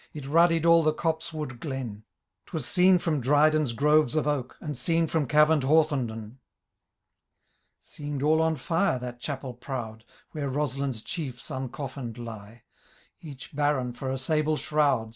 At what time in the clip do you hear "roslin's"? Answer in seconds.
10.49-11.03